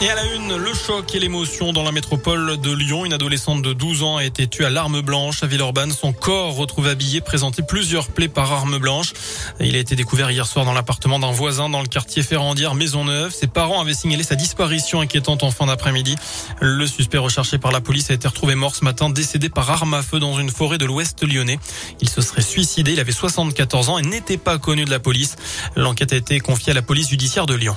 [0.00, 3.04] Et à la une, le choc et l'émotion dans la métropole de Lyon.
[3.04, 5.90] Une adolescente de 12 ans a été tuée à l'arme blanche à Villeurbanne.
[5.90, 9.12] Son corps retrouvé habillé présentait plusieurs plaies par arme blanche.
[9.58, 13.34] Il a été découvert hier soir dans l'appartement d'un voisin dans le quartier Ferrandière Maisonneuve.
[13.34, 16.14] Ses parents avaient signalé sa disparition inquiétante en fin d'après-midi.
[16.60, 19.94] Le suspect recherché par la police a été retrouvé mort ce matin, décédé par arme
[19.94, 21.58] à feu dans une forêt de l'ouest lyonnais.
[22.00, 22.92] Il se serait suicidé.
[22.92, 25.34] Il avait 74 ans et n'était pas connu de la police.
[25.74, 27.74] L'enquête a été confiée à la police judiciaire de Lyon.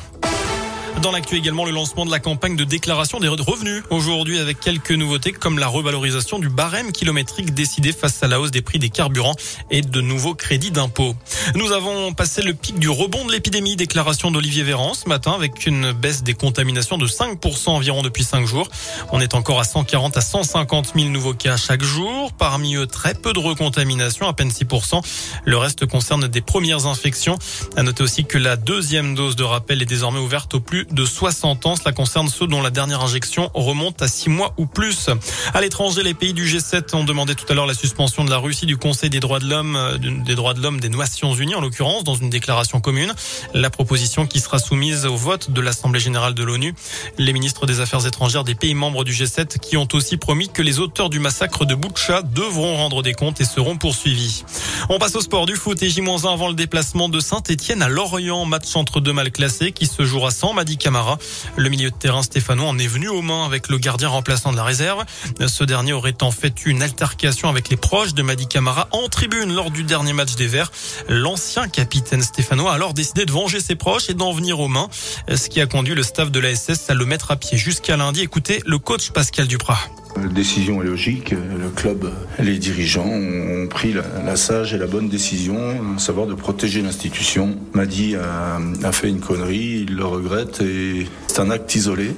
[1.02, 4.91] Dans l'actu également, le lancement de la campagne de déclaration des revenus aujourd'hui avec quelques
[4.91, 8.91] nouveautés comme la revalorisation du barème kilométrique décidé face à la hausse des prix des
[8.91, 9.36] carburants
[9.71, 11.15] et de nouveaux crédits d'impôt.
[11.55, 15.65] Nous avons passé le pic du rebond de l'épidémie, déclaration d'Olivier Véran ce matin avec
[15.65, 18.69] une baisse des contaminations de 5% environ depuis 5 jours.
[19.11, 22.32] On est encore à 140 à 150 000 nouveaux cas chaque jour.
[22.33, 25.02] Parmi eux, très peu de recontamination, à peine 6%.
[25.46, 27.39] Le reste concerne des premières infections.
[27.75, 31.05] À noter aussi que la deuxième dose de rappel est désormais ouverte au plus de
[31.05, 31.75] 60 ans.
[31.75, 35.09] Cela concerne ceux dont la dernière injection remonte à 6 mois ou plus.
[35.53, 38.38] À l'étranger, les pays du G7 ont demandé tout à l'heure la suspension de la
[38.38, 41.55] Russie du Conseil des droits de l'homme, euh, des droits de l'homme des Nations Unies
[41.55, 43.13] en l'occurrence, dans une déclaration commune.
[43.53, 46.73] La proposition qui sera soumise au vote de l'Assemblée générale de l'ONU.
[47.17, 50.61] Les ministres des Affaires étrangères des pays membres du G7 qui ont aussi promis que
[50.61, 54.44] les auteurs du massacre de Boutcha devront rendre des comptes et seront poursuivis.
[54.89, 58.45] On passe au sport du foot et J-1 avant le déplacement de Saint-Etienne à Lorient,
[58.45, 61.17] match entre deux mal classés qui se jouera sans Madi Camara.
[61.55, 64.57] Le milieu de terrain stéphanois en est venu aux mains avec le gardien remplaçant de
[64.57, 65.05] la réserve.
[65.47, 69.53] Ce dernier aurait en fait une altercation avec les proches de Madi Camara en tribune
[69.53, 70.71] lors du dernier match des Verts.
[71.07, 74.89] L'ancien capitaine stéphanois a alors décidé de venger ses proches et d'en venir aux mains,
[75.33, 77.95] ce qui a conduit le staff de la SS à le mettre à pied jusqu'à
[77.95, 78.21] lundi.
[78.21, 79.79] Écoutez le coach Pascal Duprat.
[80.22, 81.31] La décision est logique.
[81.31, 85.58] Le club, les dirigeants ont pris la, sage et la bonne décision,
[85.95, 87.58] à savoir de protéger l'institution.
[87.73, 92.11] Madi a, fait une connerie, il le regrette et c'est un acte isolé.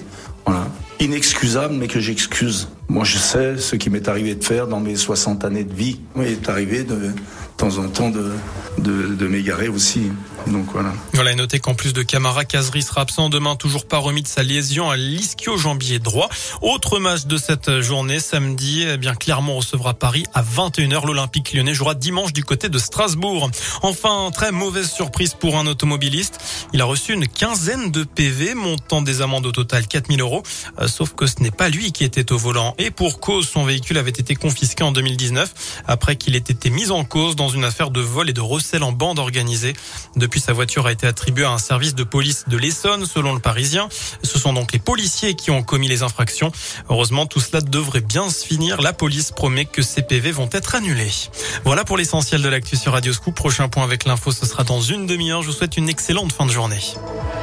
[0.99, 2.69] Inexcusable, mais que j'excuse.
[2.87, 5.99] Moi, je sais ce qui m'est arrivé de faire dans mes 60 années de vie.
[6.17, 7.11] Il est arrivé de,
[7.57, 8.33] temps en temps de,
[8.77, 10.11] de, m'égarer aussi.
[10.47, 10.93] Donc voilà.
[11.13, 14.27] Voilà, et notez qu'en plus de Camara, Kazri sera absent demain, toujours pas remis de
[14.27, 16.29] sa lésion à l'ischio-jambier droit.
[16.61, 21.05] Autre match de cette journée, samedi, eh bien Clermont recevra Paris à 21h.
[21.05, 23.49] L'Olympique lyonnais jouera dimanche du côté de Strasbourg.
[23.81, 26.39] Enfin, très mauvaise surprise pour un automobiliste.
[26.73, 30.41] Il a reçu une quinzaine de PV, montant des amendes au total 4000 euros.
[30.79, 32.73] Euh, sauf que ce n'est pas lui qui était au volant.
[32.79, 36.89] Et pour cause, son véhicule avait été confisqué en 2019 après qu'il ait été mis
[36.89, 39.73] en cause dans une affaire de vol et de recel en bande organisée.
[40.15, 43.39] Depuis, sa voiture a été attribuée à un service de police de l'Essonne, selon le
[43.39, 43.87] Parisien.
[44.23, 46.51] Ce sont donc les policiers qui ont commis les infractions.
[46.89, 48.81] Heureusement, tout cela devrait bien se finir.
[48.81, 51.11] La police promet que ces PV vont être annulés.
[51.65, 53.35] Voilà pour l'essentiel de l'actu sur Radio Scoop.
[53.35, 55.43] Prochain point avec l'info, ce sera dans une demi-heure.
[55.43, 57.42] Je vous souhaite une excellente fin de journée.